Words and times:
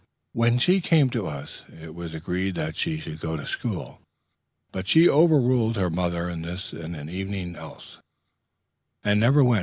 When 0.33 0.57
she 0.57 0.81
came 0.81 1.11
to 1.11 1.27
us, 1.27 1.63
it 1.79 1.93
was 1.93 2.15
agreed 2.15 2.55
that 2.55 2.75
she 2.75 2.97
should 2.99 3.19
go 3.19 3.37
to 3.37 3.45
school; 3.45 4.01
but 4.71 4.87
she 4.87 5.07
overruled 5.07 5.75
her 5.75 5.91
mother 5.91 6.27
in 6.27 6.41
this 6.41 6.73
as 6.73 6.85
in 6.85 6.95
everything 6.95 7.55
else, 7.55 7.97
and 9.03 9.19
never 9.19 9.43
went. 9.43 9.59